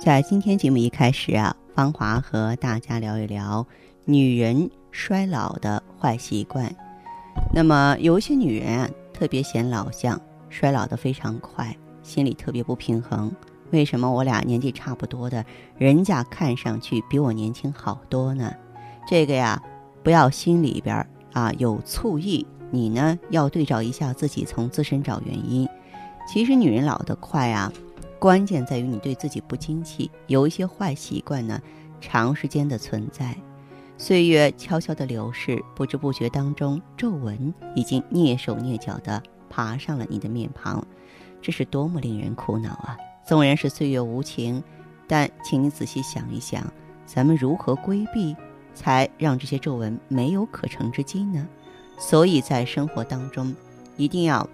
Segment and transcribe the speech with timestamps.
[0.00, 3.66] 在今天节目一开始啊，芳华和大家聊一聊
[4.06, 6.74] 女人衰老的坏习惯。
[7.54, 10.18] 那么有一些女人啊，特别显老相，
[10.48, 13.30] 衰老的非常快，心里特别不平衡。
[13.72, 15.44] 为什么我俩年纪差不多的，
[15.76, 18.50] 人家看上去比我年轻好多呢？
[19.06, 19.62] 这个呀，
[20.02, 25.68] 不要心里边啊有醋意，你呢要对照一下自己，从自身找原因。
[26.26, 27.70] 其实女人老得快啊。
[28.20, 31.58] 关键在于你对自己不精细，有一些坏习惯呢，
[32.02, 33.34] 长时间的存在，
[33.96, 40.86] 岁月悄悄的流逝，不知不觉当中，皱纹已经蹑手蹑脚的爬上了你的面庞，
[41.40, 42.94] 这是多么令人苦恼啊！
[43.26, 44.62] 纵然是岁月无情，
[45.08, 46.62] 但请你仔细想一想，
[47.06, 48.36] 咱们如何规避，
[48.74, 51.48] 才让这些皱纹没有可乘之机呢？
[51.96, 53.54] 所以在生活当中，
[53.96, 54.46] 一定要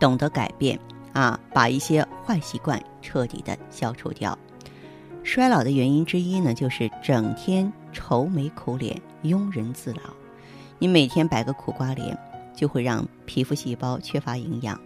[0.00, 0.80] 懂得改变。
[1.16, 4.38] 啊，把一些坏习惯彻底的消除掉。
[5.24, 10.02] 衰老的原因之一呢，就是整天愁眉苦脸、庸人自扰。
[10.78, 12.16] 你每天摆个苦瓜脸，
[12.54, 14.78] 就会让皮肤细胞缺乏营养，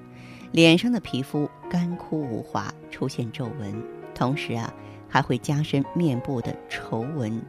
[0.52, 3.82] 脸上的皮肤干枯无华，出现皱纹，
[4.14, 4.72] 同时啊，
[5.08, 7.42] 还会加深面部的愁纹。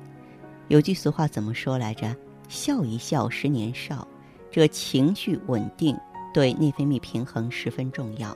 [0.69, 2.15] 有句俗话怎么说来着？
[2.49, 4.07] 笑一笑，十年少。
[4.49, 5.95] 这情绪稳定
[6.33, 8.35] 对内分泌平衡十分重要。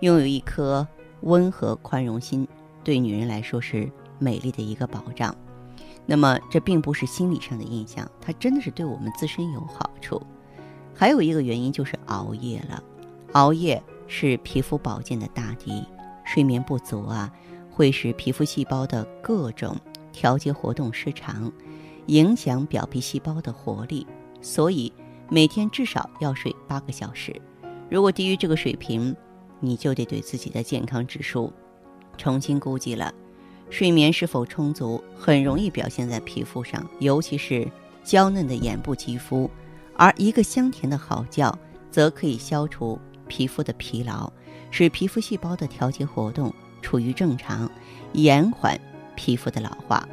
[0.00, 0.86] 拥有一颗
[1.22, 2.46] 温和宽容心，
[2.82, 5.34] 对女人来说是美丽的一个保障。
[6.06, 10.20] 那么，这并不是心理上的印象，它真的是对我们自身有好处。
[10.94, 12.82] 还有一个原因就是熬夜了。
[13.32, 15.84] 熬夜是皮肤保健的大敌，
[16.24, 17.30] 睡眠不足啊，
[17.70, 19.76] 会使皮肤细胞的各种
[20.12, 21.52] 调节活动失常，
[22.06, 24.06] 影响表皮细胞的活力。
[24.40, 24.92] 所以，
[25.28, 27.34] 每天至少要睡八个小时。
[27.88, 29.14] 如果低于这个水平，
[29.60, 31.52] 你就得对自己的健康指数
[32.16, 33.14] 重新估计了。
[33.70, 37.70] 睡眠是否充足，很容易表现在皮肤上，尤其是
[38.02, 39.48] 娇嫩的眼部肌肤。
[39.94, 41.56] 而一个香甜的好觉，
[41.90, 42.98] 则可以消除
[43.28, 44.32] 皮肤的疲劳，
[44.70, 47.70] 使皮肤细胞的调节活动处于正常，
[48.12, 48.80] 延缓
[49.14, 50.08] 皮肤的老化。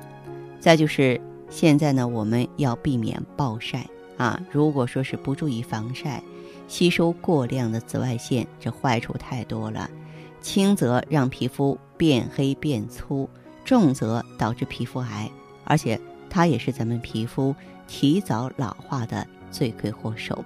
[0.60, 1.20] 再就是
[1.50, 3.88] 现在呢，我们要避免暴晒
[4.18, 4.40] 啊。
[4.52, 6.22] 如果说是不注意防晒，
[6.68, 9.90] 吸收过量的紫外线，这坏处太多了。
[10.42, 13.30] 轻则让皮肤变黑变粗，
[13.66, 15.30] 重则导致皮肤癌，
[15.64, 17.54] 而且它也是咱们皮肤
[17.88, 20.44] 提早老化的罪魁祸首。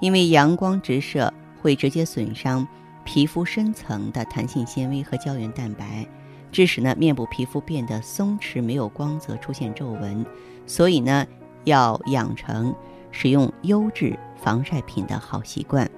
[0.00, 2.66] 因为阳光直射会直接损伤
[3.04, 6.06] 皮肤深层的弹性纤维和胶原蛋白，
[6.52, 10.24] 致使呢面部皮肤变得松弛没有光泽，出现皱纹。
[10.66, 11.26] 所以呢，
[11.64, 12.74] 要养成。
[13.10, 15.88] 使用优质防晒品的好习惯。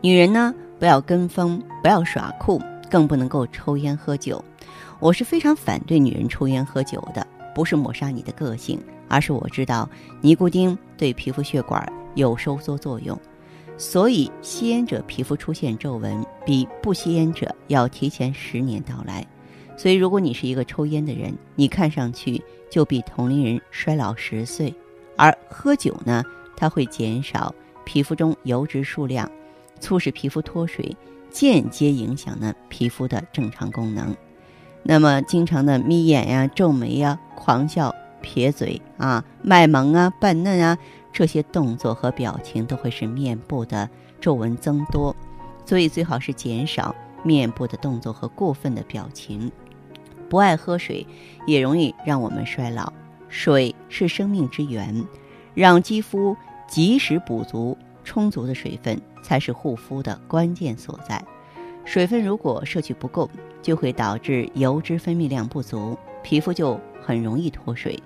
[0.00, 2.60] 女人呢，不要跟风，不要耍酷，
[2.90, 4.44] 更不能够抽烟喝酒。
[5.00, 9.88] 我是非常反对女人抽烟喝酒的，不是抹杀你的个性，而是我知道
[10.20, 13.18] 尼古丁对皮肤血管有收缩作用，
[13.76, 19.26] 所以吸烟者皮肤出现皱纹比不吸烟者要提前十年到来。
[19.76, 24.74] 所以，如果你是一个抽烟的人，你看上去就比同龄人衰老十岁。
[25.16, 26.22] 而喝酒呢，
[26.56, 27.54] 它会减少
[27.84, 29.30] 皮肤中油脂数量，
[29.80, 30.96] 促使皮肤脱水，
[31.30, 34.14] 间接影响呢皮肤的正常功能。
[34.82, 40.78] 那么，经常的眯眼呀、皱眉呀、狂笑、撇嘴啊、卖萌啊、扮嫩啊，
[41.12, 43.88] 这些动作和表情都会使面部的
[44.20, 45.14] 皱纹增多。
[45.64, 46.94] 所以，最好是减少
[47.24, 49.50] 面部的动作和过分的表情。
[50.28, 51.04] 不爱喝水，
[51.46, 52.92] 也容易让我们衰老。
[53.28, 55.04] 水是生命之源，
[55.54, 56.36] 让肌肤
[56.68, 61.22] 及时补足充足的水分，才是护肤的关键所在。
[61.84, 63.30] 水分如果摄取不够，
[63.62, 68.00] 就会导致油脂分泌量不足，皮肤就很容易脱水。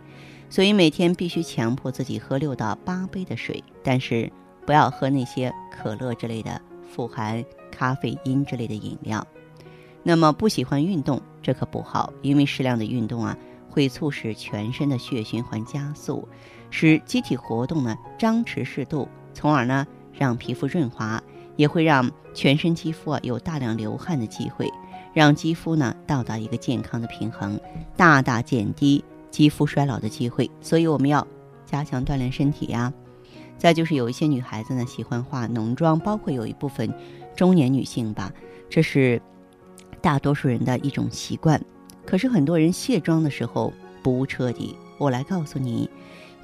[0.49, 4.31] 所以每天必须强迫自己喝六到八杯的水，但是
[4.67, 9.25] 不要喝那些可乐之类的富含咖啡因之类的饮料。
[10.03, 13.37] 那么不喜欢运动，这可不好，因为适量的运动啊。
[13.71, 16.29] 会促使全身的血循环加速，
[16.71, 21.23] 使机体活动呢张弛适度，从而呢让皮肤润滑，
[21.57, 24.69] 也会让全身肌肤啊有大量流汗的机会，
[25.15, 27.59] 让肌肤呢到达一个健康的平衡，
[27.97, 30.51] 大大减低肌肤衰老的机会。
[30.61, 31.27] 所以我们要
[31.65, 32.93] 加强锻炼身体呀。
[33.57, 36.93] 再就是有一些女孩子呢喜欢化浓妆，包括有一部分
[37.37, 38.33] 中年女性吧，
[38.69, 39.21] 这是
[40.01, 41.61] 大多数人的一种习惯。
[42.11, 43.73] 可是很多人卸妆的时候
[44.03, 44.75] 不彻底。
[44.99, 45.89] 我来告诉你，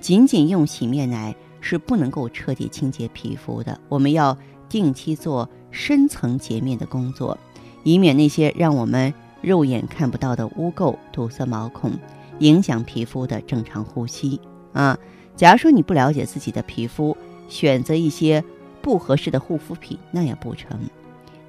[0.01, 3.81] 仅仅用洗面奶是不能够彻底清洁皮肤的。
[3.89, 7.37] 我们要定期做深层洁面的工作，
[7.83, 11.91] 以免那些让我们肉眼看不到的污垢堵塞毛孔，
[12.39, 14.41] 影响皮肤的正常呼吸
[14.73, 14.97] 啊。
[15.35, 17.17] 假如说你不了解自己的皮肤，
[17.49, 18.43] 选择一些
[18.81, 20.79] 不合适的护肤品，那也不成。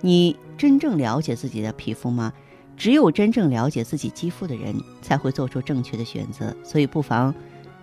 [0.01, 2.33] 你真正了解自己的皮肤吗？
[2.77, 6.55] 只有真正了解自己肌肤的人，才会做出正确的选择。
[6.63, 7.33] 所以，不妨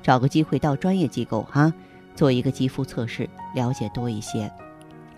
[0.03, 1.75] 找个机会到专业机构哈，
[2.15, 4.51] 做一个肌肤测试，了解多一些。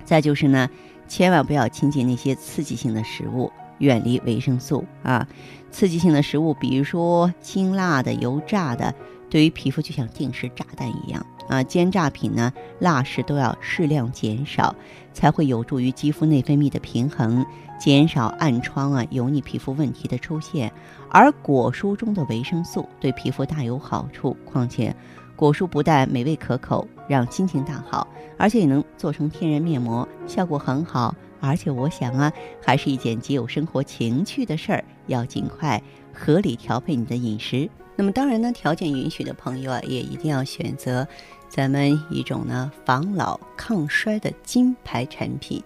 [0.05, 0.71] 再就是呢，
[1.07, 5.29] 千万不要亲近那些刺激性的食物，远离维生素啊。
[5.71, 8.95] 刺激性的食物，比如说辛辣的、油炸的，
[9.29, 11.27] 对于皮肤就像定时炸弹一样。
[11.49, 14.75] 啊，煎炸品呢，辣食都要适量减少，
[15.13, 17.45] 才会有助于肌肤内分泌的平衡，
[17.79, 20.73] 减少暗疮啊、油腻皮肤问题的出现。
[21.11, 24.95] 而果蔬中的维生素对皮肤大有好处，况且
[25.35, 28.07] 果蔬不但美味可口，让心情大好，
[28.37, 31.15] 而且也能做成天然面膜，效果很好。
[31.39, 32.33] 而且我想啊，
[32.65, 35.81] 还是一件极有生活情趣的事儿，要尽快
[36.13, 37.69] 合理调配你的饮食。
[37.95, 41.07] 那么当然呢，条件允许的朋友啊，也一定要选择
[41.49, 45.63] 咱们一种呢防老抗衰的金牌产品，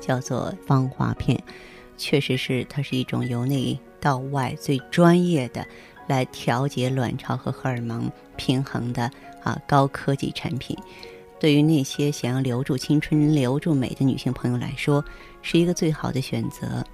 [0.00, 1.40] 叫做芳华片。
[1.96, 5.66] 确实是它是一种由内到外最专业的
[6.08, 9.10] 来调节卵巢和荷尔蒙平衡的
[9.44, 10.76] 啊高科技产品。
[11.38, 15.04] 对于那些想要留住青春、留住美的女性朋友来说，
[15.42, 16.84] 是一个最好的选择。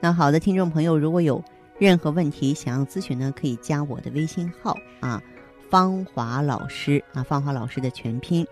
[0.00, 1.42] 那好的，听众朋友，如果有。
[1.78, 5.22] 任何问题想要咨询呢，可以加我的微信号啊，
[5.68, 8.46] 芳华老师啊，芳华老师的全拼，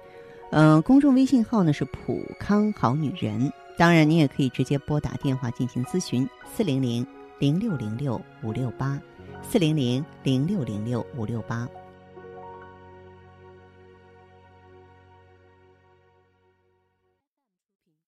[0.50, 3.50] 嗯，公众微信号呢是普康好女人。
[3.76, 7.06] 当然，你也可以直接拨打电话进行咨询，四零零
[7.38, 9.00] 零六零六五六八，
[9.42, 11.68] 四零零零六零六五六八。